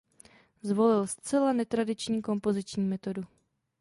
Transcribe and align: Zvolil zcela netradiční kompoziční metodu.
Zvolil 0.61 1.07
zcela 1.07 1.53
netradiční 1.53 2.21
kompoziční 2.21 2.83
metodu. 2.83 3.23